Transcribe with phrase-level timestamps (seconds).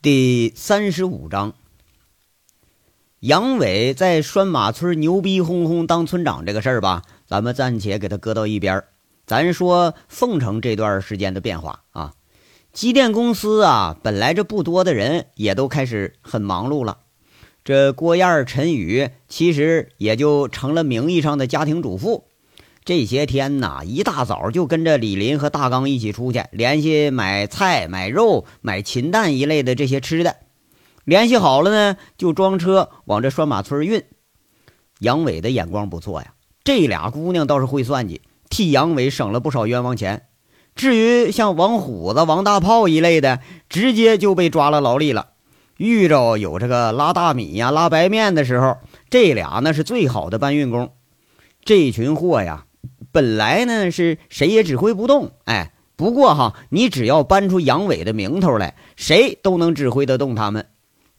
[0.00, 1.54] 第三十五章，
[3.18, 8.88] 杨伟在拴马村牛逼哄哄当村长这个事儿吧，咱们暂且给他搁到一边儿。
[9.26, 12.14] 咱说凤城这段时间的变化啊，
[12.72, 16.98] 机电公司啊，本来这不多的人也都开始很忙碌了。
[17.64, 22.27] 这郭燕、陈宇其实也就成了名义上的家庭主妇。
[22.88, 30.36] 这些天呐，一大早就跟着李林和大刚一起出去联系买菜、买肉、买禽蛋一类的这些吃的。
[31.04, 34.04] 联系好了呢，就装车往这拴马村运。
[35.00, 36.32] 杨伟的眼光不错呀，
[36.64, 40.22] 这俩姑娘倒是会算计，替杨伟省了不少冤枉钱。
[40.74, 45.32] 至于像王虎子、王大炮一类的，直接就被抓了劳力了。
[45.76, 48.78] 遇着有这个拉大米呀、拉白面的时候，
[49.10, 50.94] 这俩那是最好的搬运工。
[51.62, 52.64] 这群货呀。
[53.12, 60.66] 本来呢是谁也指挥不动，哎，不过哈，你只要搬出杨伟的名头来，谁都能指挥得动他们。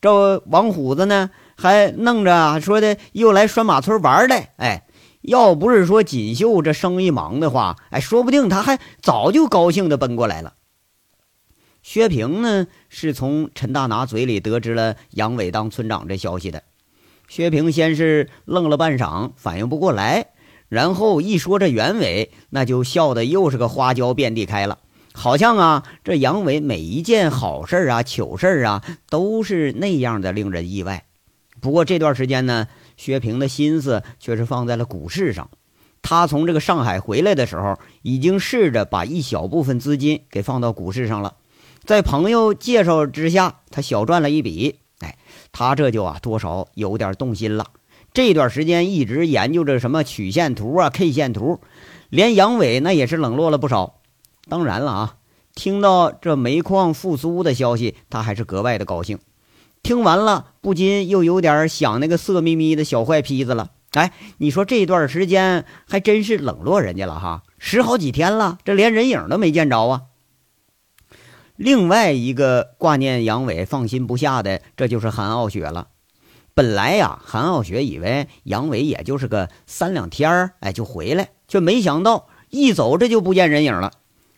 [0.01, 4.85] 这王虎子呢，还弄着说的又来拴马村玩来，哎，
[5.21, 10.53] 要不是说锦绣这生意忙的话，哎，说不定他还早就高兴的奔过来了。
[11.81, 16.63] 薛平呢，是从陈大拿嘴里得知了杨伟当村长这消息的。
[17.27, 20.27] 薛平先是愣了半晌，反应不过来。
[20.69, 24.77] 然后一说这袁伟，那就笑得又是个花椒遍地开了，
[25.13, 31.05] 好像啊，这杨伟每一件好事啊、糗事啊，都是那样的令人意外。
[31.59, 35.49] 不过这段时间呢，薛平的心思却是放在了股市上。
[36.01, 41.35] 他从这个上海回来的时候，已经试着把一小部分资金给放到股市上了，
[41.83, 44.79] 在朋友介绍之下，他小赚了一笔。
[44.99, 45.17] 哎，
[45.51, 47.65] 他这就啊，多少有点动心了。
[48.13, 51.59] 这段时间一直研究着什么曲线图啊、K 线图，
[52.09, 54.01] 连杨伟那也是冷落了不少。
[54.47, 55.15] 当然了啊，
[55.53, 59.19] 听到这煤矿复苏的消息，他还是格外的高兴。
[59.83, 63.71] 听完了，不禁又有点想那个色眯眯的小坏坯子了。
[63.91, 70.01] 哎，你说这段时间还真是冷落人家了哈，十好几天了，这连人影都没见着啊。
[71.55, 75.87] 另外一个挂念杨伟、放心不下的，这就是韩傲雪了。
[76.59, 83.93] 本来呀，韩傲雪以为杨伟也就是个三两天儿，哎，就回来，却没想到一走这就不见人影了。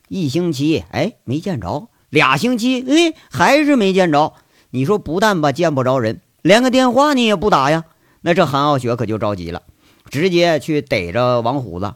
[0.07, 4.33] 一星期，哎，没见着；俩星期，哎，还是没见着。
[4.69, 7.85] 你说不但吧见不着人，连个电话你也不打呀？
[8.21, 9.63] 那这韩傲雪可就着急了，
[10.11, 11.95] 直接去逮着王虎子。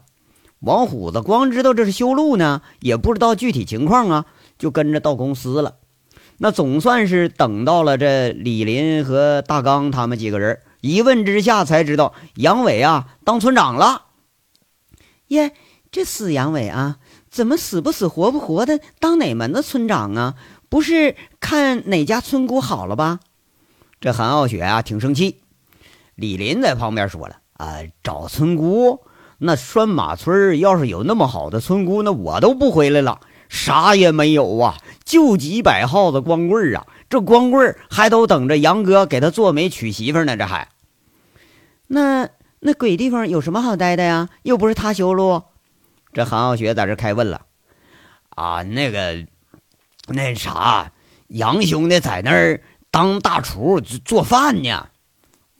[0.58, 4.26] 王虎子光知道这是修路呢，也不知道具体情况啊，
[4.58, 5.76] 就跟着到公司了。
[6.38, 14.02] 那总算是等到了这李林和大刚他们几个人，一问之下才知道杨伟啊当村长了。
[15.28, 15.52] 耶，
[15.90, 16.98] 这死杨伟啊，
[17.30, 20.34] 怎么死不死活不活的当哪门子村长啊？
[20.68, 23.20] 不是看哪家村姑好了吧？
[24.00, 25.40] 这韩傲雪啊挺生气。
[26.14, 29.00] 李林在旁边说了啊，找村姑，
[29.38, 33.20] 那拴马村要是有那么好的村姑，那我都不回来了。
[33.48, 36.86] 啥也没有啊，就几百号子光棍啊！
[37.08, 40.68] 这光棍还都等着杨哥给他做媒娶媳妇呢，这还。
[41.86, 44.28] 那那鬼地方有什么好待的呀？
[44.42, 45.42] 又不是他修路。
[46.12, 47.42] 这韩傲雪在这开问了。
[48.30, 49.24] 啊，那个，
[50.08, 50.90] 那啥，
[51.28, 54.88] 杨兄弟在那儿当大厨做饭呢。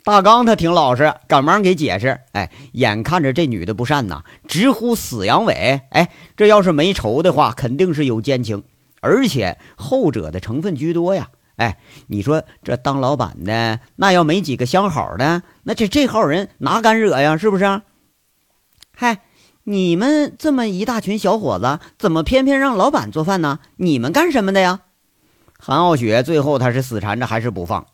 [0.06, 2.20] 大刚他挺老实，赶忙给解释。
[2.30, 5.80] 哎，眼看着这女的不善呐，直呼死杨伟。
[5.90, 8.62] 哎，这要是没仇的话，肯定是有奸情，
[9.00, 11.30] 而且后者的成分居多呀。
[11.56, 17.36] 哎，你说这当老板的，那要没几个相好的，那这这号人哪敢惹呀？
[17.36, 17.82] 是不是？
[18.94, 19.22] 嗨，
[19.64, 23.58] 你们这么一大群小伙子，怎么偏偏让老板做饭呢？
[23.78, 24.82] 你们干什么的呀？
[25.58, 27.84] 韩傲雪最后他是死缠着，还是不放。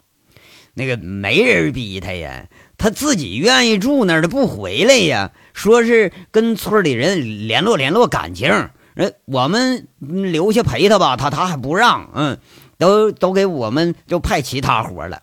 [0.74, 2.46] 那个没人逼他呀，
[2.78, 5.32] 他自己愿意住那儿，他不回来呀。
[5.52, 8.48] 说是跟村里人联络联络感情，
[8.94, 12.38] 人我们留下陪他吧，他他还不让，嗯，
[12.78, 15.22] 都都给我们就派其他活了。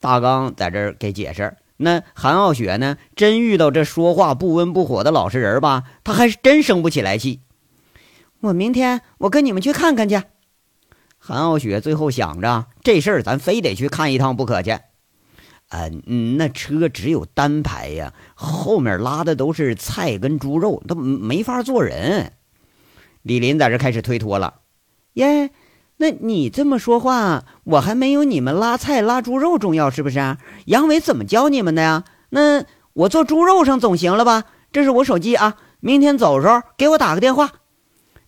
[0.00, 7.40] 大刚在这儿给解释，那韩傲雪呢，真遇到这说话不温不火的老实人吧，他还真生不起来气。
[8.40, 10.22] 我明天我跟你们去看看去。
[11.30, 14.76] 韩傲雪最后想着这事儿，咱非得去看一趟不可去。
[15.68, 22.32] 嗯，那车只有单排呀，后面拉的都是菜跟猪肉，都没法坐人。
[23.22, 24.54] 李林在这开始推脱了。
[25.12, 25.50] 耶，
[25.98, 30.36] 那你这么说话，我还没有你们拉菜拉猪肉重要，是不是？
[30.64, 32.02] 杨伟怎么教你们的呀？
[32.30, 34.46] 那我坐猪肉上总行了吧？
[34.72, 37.52] 这是我手机啊，明天走时候给我打个电话。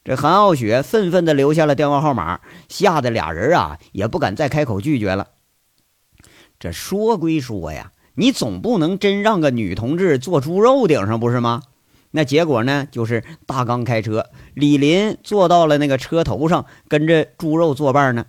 [0.04, 5.28] 这韩傲雪愤愤地留下了电话号码，吓得俩人啊也不敢再开口拒绝了。
[6.58, 11.62] 这说归说呀，你总不能真让个女同志坐猪肉顶上不是吗？
[12.10, 18.26] 那结果呢，就是大刚开车，李林坐到了那个车头上，跟着猪肉作伴呢。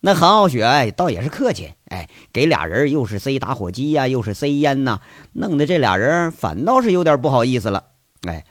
[0.00, 5.00] 那韩傲雪，倒也是客气，哎，给俩人又是塞打火机呀，又是塞烟呐，
[5.32, 7.84] 弄得这俩人反倒是有点不好意思了。
[8.26, 8.44] 哎，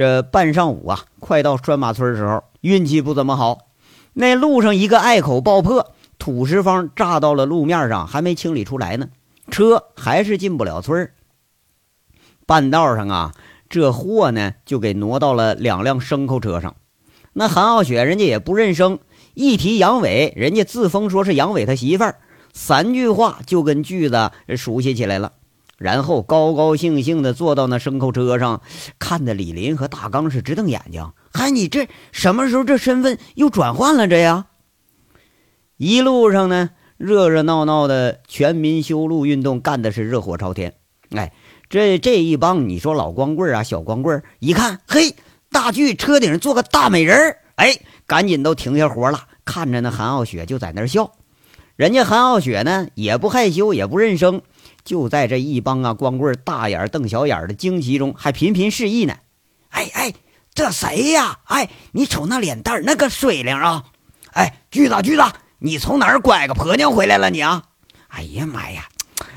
[0.00, 3.66] 这半上午啊，快到拴马村的时候，运气不怎么好，
[4.14, 5.92] 那路上一个隘口爆破。
[6.18, 9.08] 土石方炸到了路面上，还没清理出来呢，
[9.50, 11.10] 车还是进不了村。
[12.46, 13.34] 半道上啊，
[13.68, 16.76] 这货呢就给挪到了两辆牲口车上。
[17.34, 19.00] 那韩傲雪人家也不认生，
[19.34, 22.16] 一提杨伟，人家自封说是杨伟他媳妇儿，
[22.54, 25.32] 三句话就跟句子熟悉起来了。
[25.80, 28.60] 然后高高兴兴的坐到那牲口车上，
[28.98, 31.10] 看的李林和大刚是直瞪眼睛。
[31.32, 34.44] 嗨，你这什么时候这身份又转换了这呀？
[35.78, 36.68] 一路上呢，
[36.98, 40.74] 热热闹闹的全民修路运动干的是热火朝天。
[41.12, 41.32] 哎，
[41.70, 45.14] 这这一帮你说老光棍啊，小光棍一看，嘿，
[45.50, 51.12] 大巨车顶上坐个大美人，哎，赶紧都停下活了，看着那韩傲雪就在那儿笑。
[51.76, 54.42] 人家韩傲雪呢，也不害羞，也不认生，
[54.84, 59.16] 就在这一帮啊光棍大眼瞪小眼的惊奇中，还频频示意呢。
[59.70, 60.14] 哎哎，
[60.54, 61.38] 这谁呀？
[61.44, 63.84] 哎，你瞅那脸蛋那个水灵啊！
[64.32, 65.22] 哎，巨子巨子。
[65.58, 67.30] 你从哪儿拐个婆娘回来了？
[67.30, 67.64] 你啊！
[68.08, 68.88] 哎呀妈呀！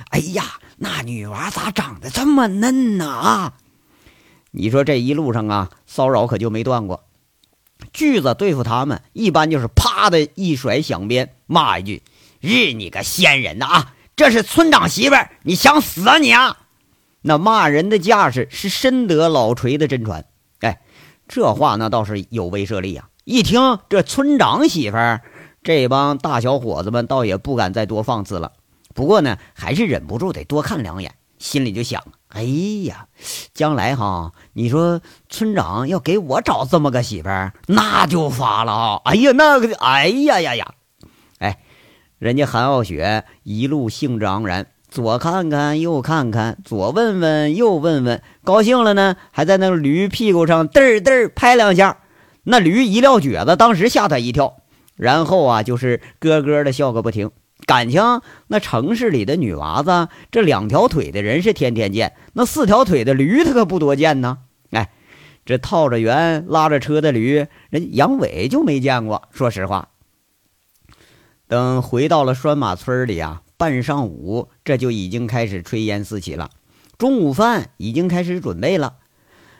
[0.09, 0.43] 哎呀，
[0.77, 3.07] 那女娃咋长得这么嫩呢？
[3.07, 3.53] 啊！
[4.51, 7.03] 你说这一路上啊，骚扰可就没断过。
[7.91, 12.01] 锯子对付他们，一般就是啪的一甩响鞭，骂一句
[12.39, 13.65] ：“日你个仙人呐！
[13.65, 16.57] 啊，这是村长媳妇儿，你想死啊你啊！”
[17.25, 20.25] 那骂人的架势是深得老锤的真传。
[20.59, 20.81] 哎，
[21.27, 23.09] 这话那倒是有威慑力啊！
[23.23, 25.21] 一听这村长媳妇儿。
[25.63, 28.51] 这帮大小伙子们倒也不敢再多放肆了，
[28.93, 33.07] 不过呢，还是忍不住得多看两眼，心里就想：哎呀，
[33.53, 34.99] 将来哈，你说
[35.29, 39.01] 村长要给我找这么个媳妇儿，那就发了啊！
[39.05, 40.73] 哎呀，那个，哎呀呀呀，
[42.23, 51.97] 人家韩傲雪一路兴致盎然，左看看右看看，左问问右问问，高兴了呢，还在那驴屁股上嘚儿嘚拍两下，
[52.43, 54.55] 那驴一撂蹶子，当时吓他一跳。
[54.95, 57.29] 然后啊，就是咯咯的笑个不停。
[57.65, 64.37] 感情那城市里的女娃子，这两条腿的人是天天见，那四条腿的驴他可不多见呢。
[64.71, 64.91] 哎，
[65.45, 69.23] 这套着圆拉着车的驴，人杨伟就没见过。
[69.31, 69.89] 说实话，
[71.53, 76.49] 等回到了拴马村里啊，半上午这就已经开始炊烟四起了，
[76.97, 78.95] 中午饭已经开始准备了。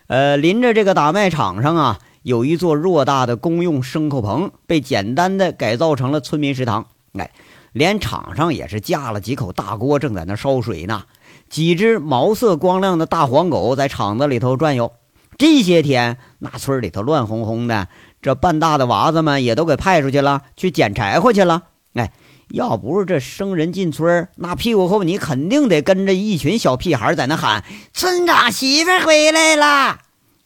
[0.08, 2.00] 呃，临着这个打麦场上啊。
[2.24, 6.88] 有一座偌大的公用牲口棚，被简单的改造成了村民食堂。
[7.16, 7.30] 哎，
[7.74, 11.04] 连场上也是架了几口大锅，正在那烧水呢。
[11.48, 14.94] 几只毛色光亮的大黄狗在场子里头转悠。
[15.38, 17.88] 这些天，那村里头乱哄哄的，
[18.22, 21.64] 这半大的娃子们也都给派出去了，去捡柴火去了。
[21.94, 22.12] 哎，
[22.50, 27.64] 要不是这生人进村，那屁股后你肯定得跟着一群小屁孩在那喊
[27.94, 30.00] ：“村长媳妇回来了！”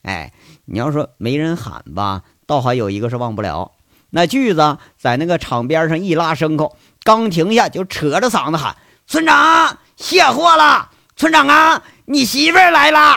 [0.03, 0.33] 哎。
[0.69, 3.71] 你要说没人喊吧，倒还有一个是忘不了。
[4.09, 8.75] 那锯子在那个场边上一拉牲口，刚停下就扯着嗓子喊
[9.07, 10.89] ：“村长卸货了！
[11.15, 13.15] 村长啊，你媳妇来了！”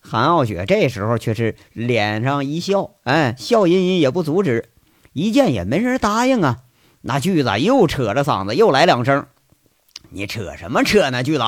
[0.00, 4.70] 韩傲雪这时候却是脸上一笑，哎，笑吟吟也不阻止。
[5.12, 6.60] 一见也没人答应啊，
[7.06, 9.26] 那锯子又扯着嗓子又来两声
[10.10, 11.42] ：“你扯什么扯呢，锯子？”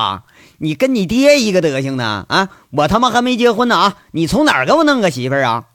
[0.59, 2.49] 你跟你爹一个德行呢啊！
[2.71, 3.97] 我他妈还没结婚呢啊！
[4.11, 5.65] 你从哪儿给我弄个媳妇儿啊？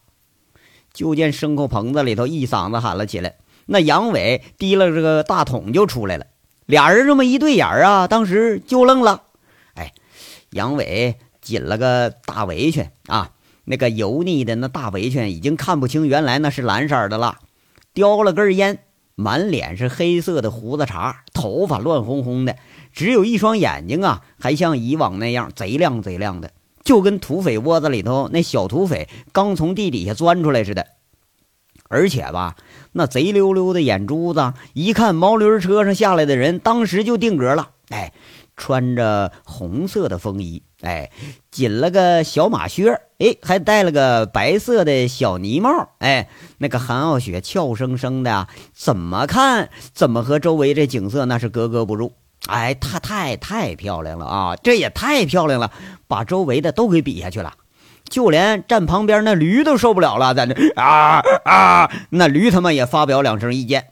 [0.92, 3.36] 就见牲口棚子里头一嗓子喊了起来，
[3.66, 6.26] 那杨伟提了这个大桶就出来了。
[6.66, 9.22] 俩人这么一对眼啊，当时就愣了。
[9.74, 9.92] 哎，
[10.50, 13.32] 杨伟紧了个大围裙啊，
[13.64, 17.38] 那个油腻的那大围裙已经看不清原来那是蓝色的了。
[17.92, 18.80] 叼了根烟，
[19.14, 22.56] 满脸是黑色的胡子茬，头发乱哄哄的。
[22.92, 26.50] 只有一双眼睛啊，还像以往那样贼亮贼亮的，
[26.84, 30.86] 就跟土匪窝子里头那小土匪刚从地底下钻出来似的。
[31.88, 32.56] 而且吧，
[32.92, 37.70] 那贼溜溜的眼珠子，一看毛驴车上下来的人，当时就定格了。
[37.90, 38.12] 哎，
[38.56, 41.10] 穿着红色的风衣，哎，
[41.50, 45.90] 紧了个小马靴，哎，还戴了个白色的小呢帽。
[45.98, 52.12] 哎，那个韩傲雪俏生生的，怎么看怎么和周围这景色那是格格不入。
[52.46, 54.56] 哎，她太太漂亮了啊！
[54.56, 55.72] 这也太漂亮了，
[56.06, 57.54] 把周围的都给比下去了。
[58.10, 63.86] 就连站旁边那驴都受不了了，在那啊啊，那驴他妈也发表两声意见。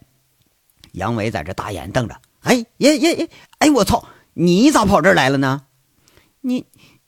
[0.92, 4.04] 杨伟在这大眼瞪着，哎耶耶耶，哎我操，
[4.34, 5.62] 你咋跑这儿来了呢？
[6.40, 6.64] 你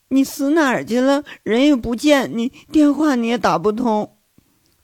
[0.08, 1.24] 你死哪儿去了？
[1.42, 4.16] 人也不见，你电话你也打不通。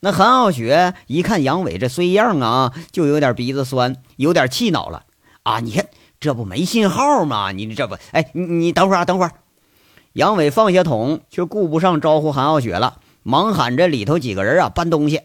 [0.00, 5.04] 那韩傲雪一看杨伟这衰样啊，就有点鼻子酸，有点气恼了
[5.42, 5.60] 啊！
[5.60, 7.52] 你看这不没信号吗？
[7.52, 9.32] 你这不，哎，你你等会儿啊，等会儿。
[10.14, 15.20] 杨伟放下桶，却顾不上招呼韩傲雪了，忙喊着里头几个人啊搬东西。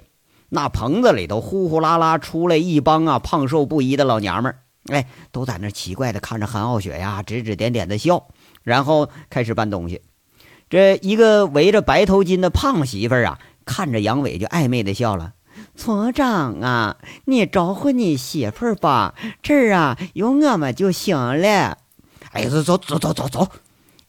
[0.50, 4.60] 那棚子里头呼呼啦啦出来一帮啊胖瘦不一的老娘们儿，
[4.92, 8.28] 哎，都在那奇怪的看着韩傲雪呀，指指点点的笑，
[8.64, 10.02] 然后开始搬东西。
[10.70, 15.34] 这一个围着白头巾的胖媳妇儿啊，看着杨伟就暧昧的笑了
[15.76, 21.78] ：“村长啊，你招呼你媳妇儿吧，这儿啊有我们就行了。”
[22.32, 23.48] 哎，走走走走走走。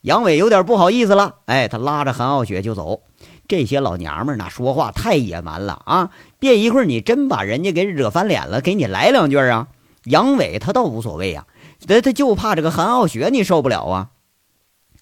[0.02, 3.02] 杨伟有点不好意思了，哎，他拉着韩傲雪就走。
[3.48, 6.10] 这些老娘们儿那说话太野蛮了啊！
[6.38, 9.68] 别一会儿你真把人家给惹翻脸了，给你来两句啊！
[10.06, 11.46] 杨伟他倒无所谓呀，
[11.86, 14.10] 他他就怕这个韩傲雪你受不了啊！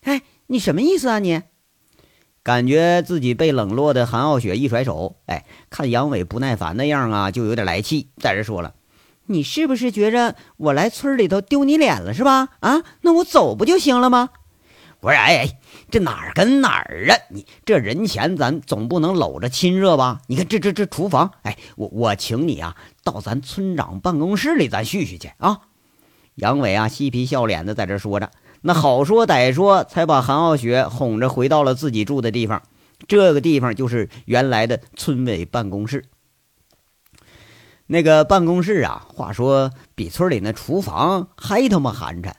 [0.03, 1.43] 哎，你什么意思啊你？
[2.43, 8.75] 感觉自己被冷落的韩傲雪一甩手，哎，看杨伟不耐烦的样啊，就有点来气，在这说了
[9.27, 12.51] ：“你是不是觉着我来村里头丢你脸了是吧？
[12.61, 14.29] 啊，那我走不就行了吗？”
[15.05, 15.59] 不是，哎哎，
[15.91, 17.17] 这哪儿跟哪儿啊？
[17.29, 20.23] 你这人前咱总不能搂着亲热吧？
[20.29, 25.61] 你看这这这厨房，哎，我我请你啊，到咱村长办公室里咱叙叙去啊。
[26.37, 28.31] 杨伟啊，嬉皮笑脸的在这说着，
[28.63, 32.63] 那好说歹说，才把韩傲雪哄着回到了自己住的地方。
[33.07, 36.07] 这个地方就是原来的村委办公室。
[37.89, 42.33] 那个办公室啊，话说比村里那厨房还他妈寒碜。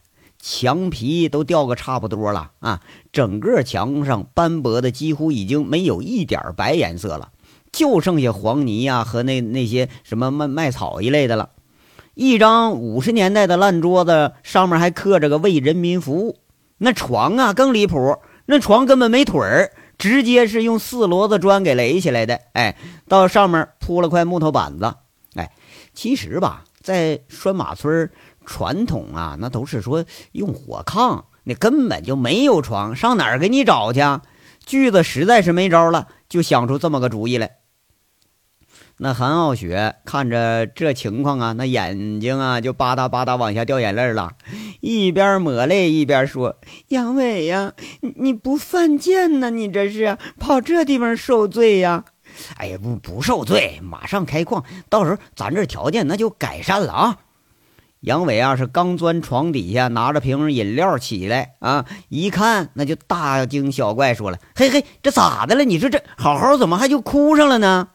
[0.48, 2.80] 墙皮都掉个差不多了啊！
[3.12, 7.32] 整个墙上斑驳的几乎已经没有一点白颜色了，
[7.72, 11.50] 就剩下黄泥呀和那那些什么麦麦草一类的了。
[12.14, 16.38] 一张五十年代的烂桌子上面还刻着个“为人民服务”。
[16.78, 22.40] 那床啊更离谱，那床根本没腿儿，直接是用四摞子砖给垒起来的。
[22.54, 24.94] 哎，到上面铺了块木头板子。
[25.34, 25.52] 哎，
[25.96, 28.12] 其实吧，在拴马村
[28.46, 34.02] 传统啊，那都是说用火炕，那根本就没有床，上哪儿给你找去？
[34.66, 37.58] 锯子实在是没招了，就想出这么个主意来。
[38.98, 44.32] 那韩傲雪看着这情况啊，那眼睛啊就吧嗒吧嗒往下掉眼泪了，
[44.80, 46.56] 一边抹泪一边说
[46.88, 49.50] ：“杨伟呀，你不犯贱呢？
[49.50, 52.06] 你这是跑这地方受罪呀？”
[52.56, 57.20] 哎呀，不不受罪，马上开矿，到时候咱这条件那就改善了啊。
[58.06, 65.66] 杨伟啊，是刚钻床底下，拿着瓶饮料起来啊，一看那就大惊小怪，说了：“嘿嘿，这咋的了？
[65.66, 67.88] 你说这好好怎么还就哭上了呢？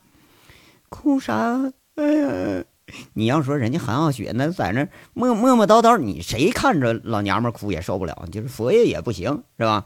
[0.89, 1.73] 哭啥？
[1.95, 2.65] 哎呀，
[3.15, 9.85] 你要说人家韩傲雪那在那磨磨磨叨叨，你谁看着老娘们哭也受不了，就是佛爷也不行，是吧？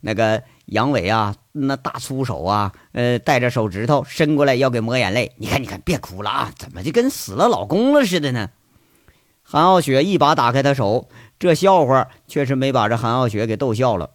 [0.00, 5.30] 那个杨伟啊，那大粗手啊，呃，带着手指头伸过来要给抹眼泪。
[5.38, 8.50] 你看，你看，别哭了啊，怎么就跟死了老公了似的呢？”
[9.46, 11.08] 韩傲雪一把打开他手，
[11.38, 14.10] 这笑话却是没把这韩傲雪给逗笑了。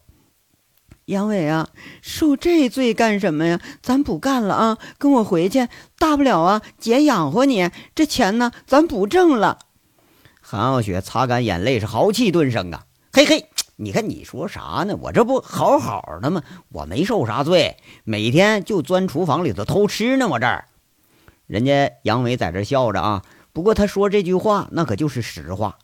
[1.05, 1.69] 杨伟啊，
[2.01, 3.59] 受这罪干什么呀？
[3.81, 5.67] 咱不干了啊，跟我回去，
[5.97, 7.69] 大不了啊，姐养活你。
[7.95, 9.59] 这钱呢，咱不挣了。
[10.41, 12.85] 韩傲雪擦干眼泪，是豪气顿生啊！
[13.13, 14.95] 嘿嘿，你看你说啥呢？
[15.01, 16.43] 我这不好好的吗？
[16.69, 20.27] 我没受啥罪，每天就钻厨房里头偷吃呢。
[20.27, 20.65] 我这儿，
[21.47, 23.23] 人家杨伟在这笑着啊。
[23.51, 25.79] 不过他说这句话，那可就是实话。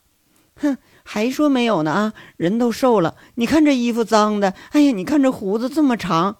[0.57, 2.13] 哼，还说没有呢啊！
[2.37, 6.37] 人都瘦了，你看这衣服脏的，哎呀，你看这胡子这么长。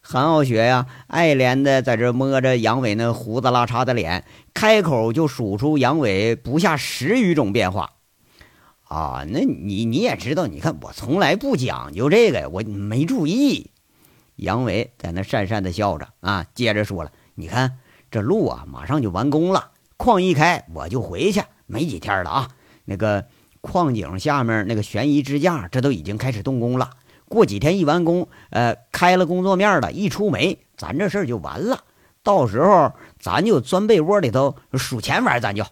[0.00, 4.24] 韩傲雪呀，爱怜的在这摸着杨伟那胡子拉碴的脸，
[4.54, 7.94] 开口就数出杨伟不下十余种变化。
[8.84, 13.72] 啊，那你你也知道，你看我从来不讲究这个呀，我没注意。
[14.36, 17.78] 杨伟在那讪讪的笑着啊，接着说了：“你看
[18.12, 22.48] 这路啊，马上就完工了。”矿一开，我就回去，没几天了啊。
[22.84, 23.26] 那个
[23.60, 26.90] 矿井下面那个悬疑支架，这都已经开始动工了。
[27.28, 31.82] 过几天一完工，呃，开了工作面了，一出煤，咱这事儿就完了。
[32.22, 35.64] 到时候咱就钻被窝里头数钱玩，咱就。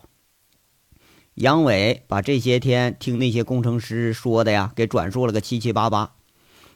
[1.35, 6.13] 杨伟把这些天听那些工程师说的呀，给转述了个七七八八。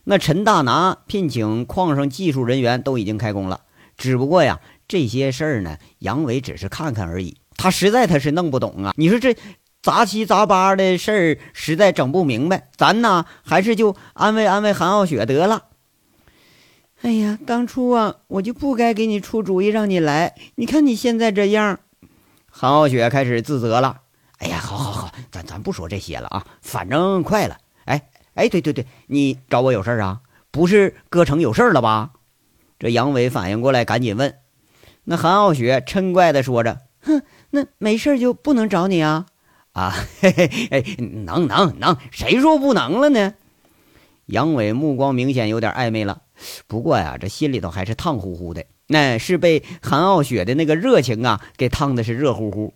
[0.04, 3.62] 那陈大拿聘请矿上技术人员都已经开工了，
[3.96, 4.60] 只不过呀。
[4.88, 8.94] 这些事儿呢，杨伟只是看看而已，他实在他是弄不懂啊。
[8.96, 9.36] 你说这
[9.82, 12.70] 杂七杂八的事儿，实在整不明白。
[12.74, 15.66] 咱呢，还是就安慰安慰韩傲雪得了。
[17.02, 20.34] 哎呀，当初啊，我就不该给你出主意让你来。
[20.56, 21.78] 你看你现在这样。
[22.50, 24.00] 韩傲雪开始自责了。
[24.38, 27.58] 哎呀，好好好，咱咱不说这些了啊，反正快了。
[27.84, 30.20] 哎哎，对对对，你找我有事儿啊？
[30.50, 32.10] 不是哥城有事儿了吧？
[32.78, 34.34] 这杨伟反应过来，赶紧问。
[35.10, 39.24] 那韩傲雪嗔怪的说着：“哼，那没事就不能找你啊？
[39.72, 43.32] 啊，嘿嘿，哎，能能能，谁说不能了呢？”
[44.26, 46.20] 杨伟目光明显有点暧昧了，
[46.66, 48.66] 不过呀，这心里头还是烫乎乎的。
[48.88, 52.74] 那是被韩傲雪的那个热情啊给烫的是热乎乎。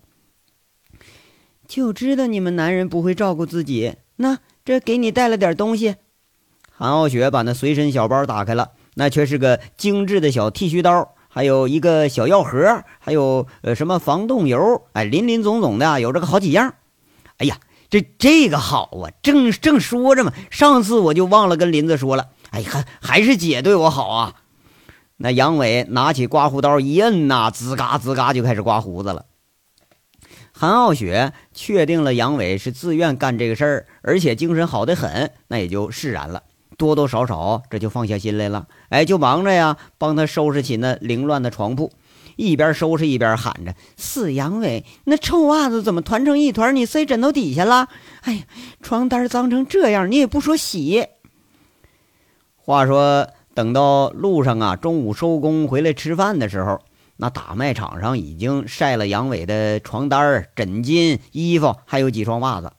[1.68, 3.96] 就知道你们男人不会照顾自己。
[4.16, 5.96] 那这给你带了点东西。
[6.70, 16.74] 韩傲雪把那随身小包打开了，那却是个精致的小剃须刀，还有一个小药盒，还有呃什么防冻油，哎，林林总总的有这个好几样。
[17.38, 17.58] 哎呀！
[17.88, 22.28] 这这个好啊，正正说着嘛，上次我就忘了跟林子说了。
[22.50, 24.36] 哎，还还是姐对我好啊。
[25.18, 29.26] 那杨伟拿起刮胡刀一摁呐，吱嘎吱嘎就开始刮胡子了。
[30.52, 36.44] 韩傲雪确定了杨伟是自愿干这个事儿，而且精神好得很，那也就释然了，
[36.76, 38.66] 多多少少这就放下心来了。
[38.88, 41.92] 哎，就忙着呀，帮他收拾起那凌乱的床铺。
[42.36, 46.74] 一边收拾一边喊着：“死阳痿，那臭袜子怎么团成一团？
[46.74, 47.88] 你塞枕头底下了？
[48.22, 48.42] 哎呀，
[48.80, 51.06] 床单脏成这样，你也不说洗。”
[52.56, 56.80] 话说，等到路上啊，中午收工回来吃饭的时候，
[57.18, 62.72] 那打卖场上已经晒了杨伟的床单、枕巾、衣服，还有几双袜子。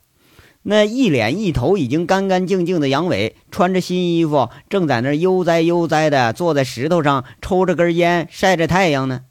[0.63, 9.22] 那一脸一头已经干干净净的杨伟，穿着新衣服，正在那悠哉悠哉的坐在石头上，抽着根烟，晒着太阳呢。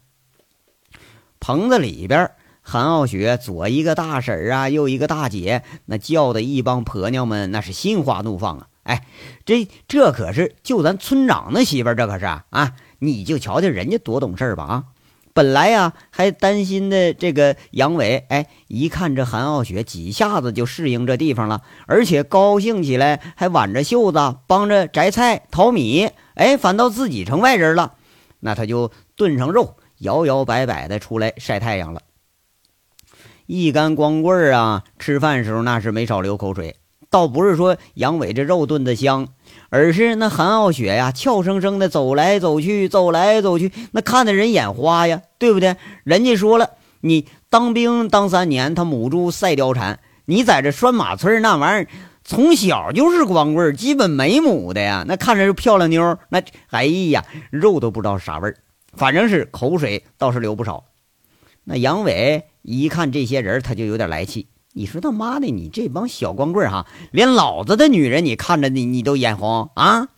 [1.39, 8.67] 棚子里边，韩傲雪左一个大婶啊，右一个大姐，那叫的一帮婆娘们那是心花怒放啊！
[8.83, 9.05] 哎，
[9.43, 12.75] 这这可是就咱村长的媳妇，这可是啊！
[12.99, 14.83] 你就瞧瞧人家多懂事吧啊！
[15.33, 27.95] 本来呀还担心的这个杨伟，哎，一看这韩傲雪几下子就适应这地方了，而且高兴起来还挽着袖子帮着摘菜淘米，哎，反倒自己成外人了，
[28.39, 29.75] 那他就炖上肉。
[29.99, 32.01] 摇摇摆摆的出来晒太阳了，
[33.45, 34.83] 一干光棍啊！
[34.99, 36.75] 吃饭时候那是没少流口水。
[37.09, 39.29] 倒不是说杨伟这肉炖的香，
[39.73, 45.75] 而是那韩傲雪呀，俏生生的走来走去，走来走去，那看得人眼花呀，对不对？
[46.03, 46.69] 人家说了，
[47.01, 51.87] 你当兵当三年，他母猪赛貂蝉，你在这拴马村那玩意儿，
[52.23, 55.03] 从小就是光棍基本没母的呀。
[55.07, 58.55] 那看着是漂亮妞，那哎呀，肉都不知道啥味儿。
[58.95, 60.83] 反正是口水倒是流不少。
[61.63, 64.49] 那杨伟一看这些人，他就有点来气。
[64.73, 70.09] 你说他妈的，你这帮小光棍哈，连老子的女人你看着你你都眼红啊！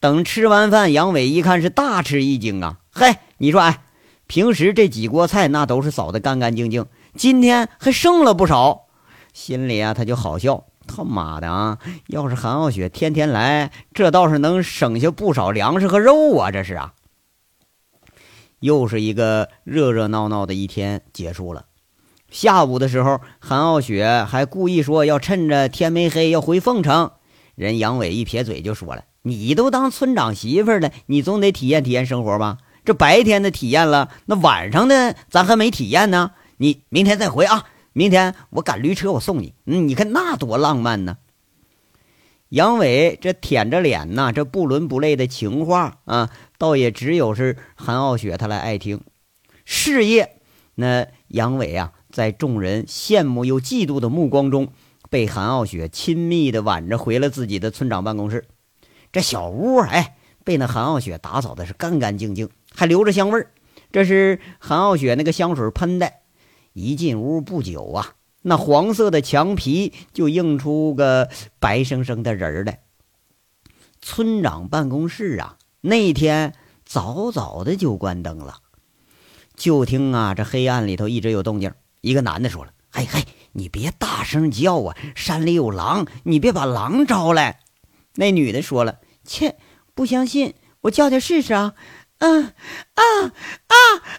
[0.00, 2.78] 等吃完饭，杨伟一看是大吃一惊啊！
[2.90, 3.82] 嘿，你说哎，
[4.26, 8.86] 平时这几锅菜那都是扫的干干净净，今天还剩了不少，
[9.32, 10.64] 心里啊他就好笑。
[10.88, 11.78] 他妈的啊！
[12.06, 16.52] 要是韩傲雪天天来，这倒是能省下不少粮食和肉啊！
[16.52, 16.94] 这是啊。
[18.60, 21.66] 又是一个热热闹闹的一天结束了。
[22.36, 27.12] 下午的时候，韩傲雪还故意说要趁着天没黑要回凤城。
[27.54, 32.58] 人杨伟一撇嘴就说了：“你都当村长媳妇了，你总得体验体验生活吧？
[32.84, 36.32] 这白天的体验了，那晚上的咱还没体验呢。
[36.58, 37.64] 你明天再回啊！
[37.94, 39.54] 明天我赶驴车，我送你。
[39.64, 41.16] 嗯，你看那多浪漫呢。”
[42.50, 49.00] 杨伟这舔着脸呐，这不伦不类的情话啊，倒也只有是韩傲雪他来爱听。
[49.64, 50.36] 事业，
[50.74, 54.68] 那杨伟啊，在众人羡慕又嫉妒的目光中，
[55.10, 58.46] 被韩傲雪亲密的挽着回了自己的村长办公室。
[59.12, 63.50] 这小屋哎，被那韩傲雪打扫的是干干净净，还留着香味儿。
[63.92, 66.10] 这是韩傲雪那个香水喷的。
[66.72, 68.14] 一进屋不久啊。
[68.40, 72.80] 那黄色的墙皮就映出个白生生的人来。
[74.00, 76.54] 村长办公室啊，那天
[76.86, 78.60] 早早的就关灯了。
[79.54, 81.72] 就听啊，这黑暗里头一直有动静。
[82.06, 87.58] 一个男的说了：“嘿嘿，你别大声叫啊，山里有狼，你别把狼招来。”
[88.14, 89.56] 那女的说了：“切，
[89.92, 91.74] 不相信，我叫叫试试啊。”
[92.18, 92.44] 嗯
[92.94, 93.02] 啊
[93.66, 93.74] 啊！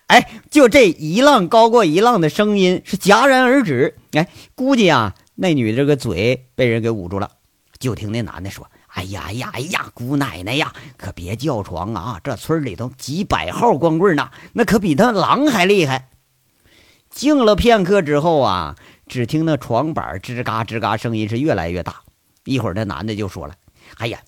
[0.08, 3.97] 哎，就这一浪高过一浪的声音是戛然而止。
[4.12, 7.32] 哎，估计啊，那女的这个嘴被人给捂住了。
[7.80, 12.19] 就听那男的说：“哎呀哎呀哎呀，姑奶奶呀，可别叫床啊！
[12.21, 16.10] 这村里头几百号光棍呢，那可比他狼还厉害。”
[17.10, 18.76] 静了片刻之后啊，
[19.08, 22.02] 只听那床板吱嘎吱嘎声音是越来越大。
[22.43, 23.56] 一会儿那男的就说了
[23.98, 24.20] ：“哎呀，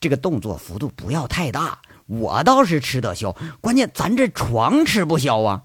[0.00, 5.62] 这个动作幅度不要太大。”我倒是吃得消，关键咱这床吃不消啊。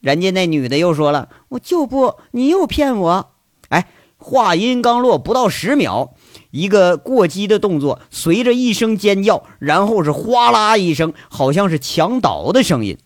[0.00, 3.32] 人家那女的又说了：“我就不，你又骗我。”
[3.70, 6.14] 哎，话音刚落，不到十秒，
[6.50, 12.98] 一个过激的动作，随着一声尖叫，然后是哗啦一声，好像是墙倒的声音。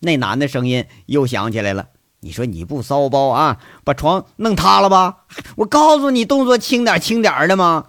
[0.00, 1.90] 那男的声音又响起来了
[2.24, 5.26] ：“你说你不骚包啊，把床弄塌了吧？
[5.56, 7.86] 我告诉你，动作轻点轻点的嘛。”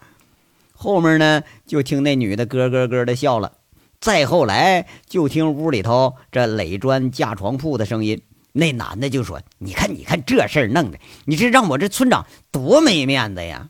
[0.77, 3.53] 后面呢，就听那女的咯咯咯的笑了。
[4.01, 8.21] 再后来，就听屋里头这垒砖架床铺的声音。
[8.51, 13.69] 那男的就说：“你看，你看这事儿弄的，你这让我这村长多没面子呀！”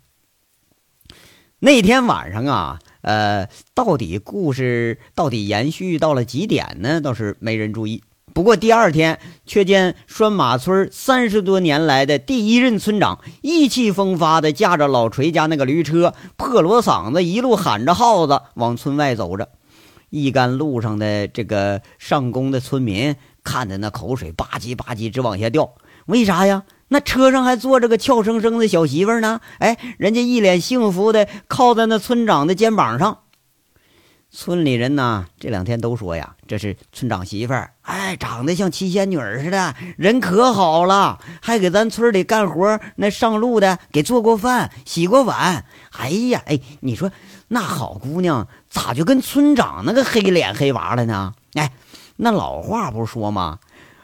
[1.59, 7.01] 那天晚上啊，呃，到底故事到底延续到了几点呢？
[7.01, 8.03] 倒是没人注意。
[8.35, 19.47] 不过第二天，却见拴马村三十多年来的第一任村长意气风发的驾着老锤家那个驴车，破锣嗓子一路喊着号子往村外走着。
[20.09, 23.15] 一干路上的这个上工的村民。
[23.41, 25.75] 看的那口水吧唧吧唧直往下掉，
[26.07, 26.63] 为啥呀？
[26.87, 29.39] 那车上还坐着个俏生生的小媳妇呢。
[29.59, 33.19] 哎，人家一脸幸福的靠在那村长的肩膀上。
[34.37, 45.63] 村里人呢，这两天都说呀，这是村长媳妇儿，哎，长得像七仙女似的，人可好了，还给咱村里干活那上路的给做过饭、洗过碗。
[45.97, 47.09] 哎呀，哎，你说
[47.47, 51.33] 那好姑娘咋就跟村长那个黑脸黑娃了呢？
[51.53, 51.71] 哎。
[52.17, 53.59] 那老话不是说吗？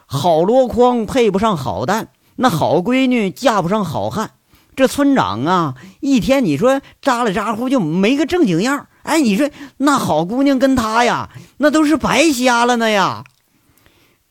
[0.05, 4.31] 好箩筐配不上好蛋，那好闺女嫁不上好汉。
[4.75, 13.23] 这村长啊，一天你说咋里咋呼就没个正经样哎，你说那好姑娘跟他呀，那都是白瞎了呢呀。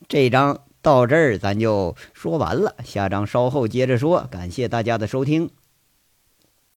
[0.07, 4.27] 这章到这儿咱就说完了，下章稍后接着说。
[4.31, 5.49] 感谢大家的收听。